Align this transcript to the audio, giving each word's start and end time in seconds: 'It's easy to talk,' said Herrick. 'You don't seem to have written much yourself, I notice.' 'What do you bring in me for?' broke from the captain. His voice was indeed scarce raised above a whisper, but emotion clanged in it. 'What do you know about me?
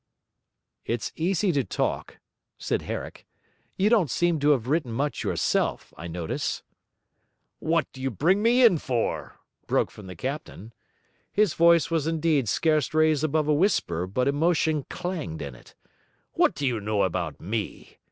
'It's 0.83 1.11
easy 1.15 1.51
to 1.51 1.63
talk,' 1.63 2.17
said 2.57 2.81
Herrick. 2.81 3.27
'You 3.77 3.87
don't 3.91 4.09
seem 4.09 4.39
to 4.39 4.49
have 4.49 4.65
written 4.67 4.91
much 4.91 5.23
yourself, 5.23 5.93
I 5.95 6.07
notice.' 6.07 6.63
'What 7.59 7.85
do 7.91 8.01
you 8.01 8.09
bring 8.09 8.43
in 8.47 8.73
me 8.73 8.79
for?' 8.79 9.35
broke 9.67 9.91
from 9.91 10.07
the 10.07 10.15
captain. 10.15 10.73
His 11.31 11.53
voice 11.53 11.91
was 11.91 12.07
indeed 12.07 12.49
scarce 12.49 12.95
raised 12.95 13.23
above 13.23 13.47
a 13.47 13.53
whisper, 13.53 14.07
but 14.07 14.27
emotion 14.27 14.87
clanged 14.89 15.39
in 15.43 15.53
it. 15.53 15.75
'What 16.33 16.55
do 16.55 16.65
you 16.65 16.79
know 16.81 17.03
about 17.03 17.39
me? 17.39 17.99